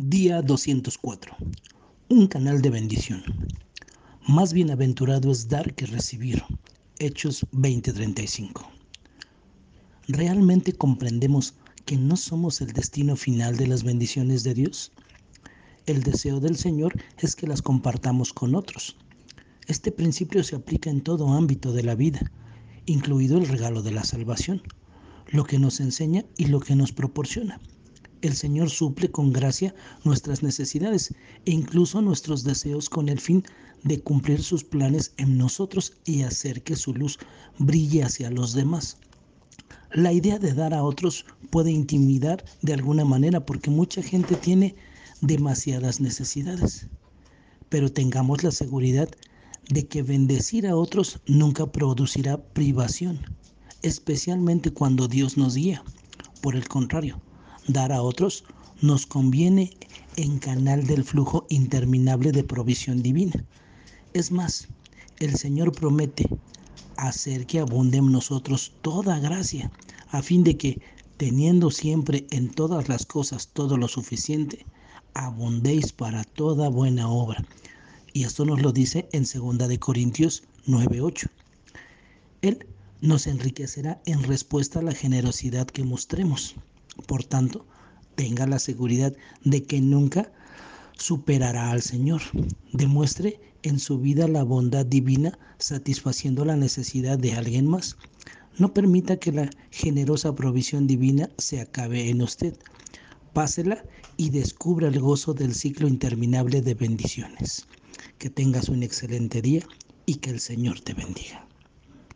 Día 0.00 0.42
204. 0.42 1.34
Un 2.08 2.28
canal 2.28 2.62
de 2.62 2.70
bendición. 2.70 3.20
Más 4.28 4.52
bienaventurado 4.52 5.32
es 5.32 5.48
dar 5.48 5.74
que 5.74 5.86
recibir. 5.86 6.44
Hechos 7.00 7.44
20:35. 7.50 8.70
¿Realmente 10.06 10.72
comprendemos 10.72 11.54
que 11.84 11.96
no 11.96 12.16
somos 12.16 12.60
el 12.60 12.72
destino 12.72 13.16
final 13.16 13.56
de 13.56 13.66
las 13.66 13.82
bendiciones 13.82 14.44
de 14.44 14.54
Dios? 14.54 14.92
El 15.86 16.04
deseo 16.04 16.38
del 16.38 16.56
Señor 16.56 16.94
es 17.18 17.34
que 17.34 17.48
las 17.48 17.60
compartamos 17.60 18.32
con 18.32 18.54
otros. 18.54 18.96
Este 19.66 19.90
principio 19.90 20.44
se 20.44 20.54
aplica 20.54 20.90
en 20.90 21.00
todo 21.00 21.32
ámbito 21.32 21.72
de 21.72 21.82
la 21.82 21.96
vida, 21.96 22.30
incluido 22.86 23.36
el 23.36 23.48
regalo 23.48 23.82
de 23.82 23.90
la 23.90 24.04
salvación, 24.04 24.62
lo 25.26 25.42
que 25.42 25.58
nos 25.58 25.80
enseña 25.80 26.24
y 26.36 26.44
lo 26.44 26.60
que 26.60 26.76
nos 26.76 26.92
proporciona 26.92 27.60
el 28.22 28.34
Señor 28.34 28.70
suple 28.70 29.10
con 29.10 29.32
gracia 29.32 29.74
nuestras 30.04 30.42
necesidades 30.42 31.14
e 31.44 31.50
incluso 31.52 32.02
nuestros 32.02 32.44
deseos 32.44 32.88
con 32.88 33.08
el 33.08 33.20
fin 33.20 33.44
de 33.84 34.00
cumplir 34.00 34.42
sus 34.42 34.64
planes 34.64 35.12
en 35.16 35.38
nosotros 35.38 35.94
y 36.04 36.22
hacer 36.22 36.62
que 36.62 36.76
su 36.76 36.94
luz 36.94 37.18
brille 37.58 38.02
hacia 38.02 38.30
los 38.30 38.52
demás. 38.54 38.96
La 39.92 40.12
idea 40.12 40.38
de 40.38 40.52
dar 40.52 40.74
a 40.74 40.82
otros 40.82 41.24
puede 41.50 41.70
intimidar 41.70 42.44
de 42.60 42.74
alguna 42.74 43.04
manera 43.04 43.46
porque 43.46 43.70
mucha 43.70 44.02
gente 44.02 44.34
tiene 44.36 44.74
demasiadas 45.20 46.00
necesidades. 46.00 46.88
Pero 47.68 47.90
tengamos 47.90 48.42
la 48.42 48.50
seguridad 48.50 49.08
de 49.68 49.86
que 49.86 50.02
bendecir 50.02 50.66
a 50.66 50.76
otros 50.76 51.20
nunca 51.26 51.70
producirá 51.70 52.38
privación, 52.38 53.20
especialmente 53.82 54.72
cuando 54.72 55.08
Dios 55.08 55.36
nos 55.36 55.54
guía. 55.54 55.82
Por 56.42 56.54
el 56.54 56.68
contrario, 56.68 57.20
dar 57.68 57.92
a 57.92 58.02
otros, 58.02 58.44
nos 58.80 59.06
conviene 59.06 59.70
en 60.16 60.38
canal 60.38 60.86
del 60.86 61.04
flujo 61.04 61.46
interminable 61.48 62.32
de 62.32 62.44
provisión 62.44 63.02
divina. 63.02 63.44
Es 64.14 64.32
más, 64.32 64.68
el 65.20 65.36
Señor 65.36 65.72
promete 65.72 66.28
hacer 66.96 67.46
que 67.46 67.60
abunde 67.60 67.98
en 67.98 68.10
nosotros 68.10 68.72
toda 68.82 69.20
gracia, 69.20 69.70
a 70.10 70.22
fin 70.22 70.42
de 70.42 70.56
que, 70.56 70.80
teniendo 71.16 71.70
siempre 71.70 72.26
en 72.30 72.50
todas 72.50 72.88
las 72.88 73.06
cosas 73.06 73.48
todo 73.52 73.76
lo 73.76 73.88
suficiente, 73.88 74.64
abundéis 75.14 75.92
para 75.92 76.24
toda 76.24 76.68
buena 76.68 77.08
obra. 77.08 77.44
Y 78.12 78.24
esto 78.24 78.44
nos 78.44 78.62
lo 78.62 78.72
dice 78.72 79.08
en 79.12 79.24
2 79.24 79.68
de 79.68 79.78
Corintios 79.78 80.42
9:8. 80.66 81.28
Él 82.42 82.66
nos 83.00 83.26
enriquecerá 83.26 84.00
en 84.06 84.22
respuesta 84.22 84.80
a 84.80 84.82
la 84.82 84.92
generosidad 84.92 85.66
que 85.66 85.84
mostremos. 85.84 86.56
Por 87.06 87.24
tanto, 87.24 87.66
tenga 88.14 88.46
la 88.46 88.58
seguridad 88.58 89.14
de 89.44 89.62
que 89.62 89.80
nunca 89.80 90.32
superará 90.96 91.70
al 91.70 91.82
Señor. 91.82 92.20
Demuestre 92.72 93.40
en 93.62 93.78
su 93.78 93.98
vida 93.98 94.28
la 94.28 94.42
bondad 94.42 94.84
divina 94.84 95.38
satisfaciendo 95.58 96.44
la 96.44 96.56
necesidad 96.56 97.18
de 97.18 97.32
alguien 97.32 97.66
más. 97.66 97.96
No 98.58 98.74
permita 98.74 99.18
que 99.18 99.32
la 99.32 99.50
generosa 99.70 100.34
provisión 100.34 100.86
divina 100.86 101.30
se 101.38 101.60
acabe 101.60 102.08
en 102.10 102.22
usted. 102.22 102.58
Pásela 103.32 103.84
y 104.16 104.30
descubra 104.30 104.88
el 104.88 105.00
gozo 105.00 105.32
del 105.34 105.54
ciclo 105.54 105.86
interminable 105.86 106.60
de 106.60 106.74
bendiciones. 106.74 107.66
Que 108.18 108.30
tengas 108.30 108.68
un 108.68 108.82
excelente 108.82 109.40
día 109.42 109.64
y 110.06 110.16
que 110.16 110.30
el 110.30 110.40
Señor 110.40 110.80
te 110.80 110.94
bendiga. 110.94 111.47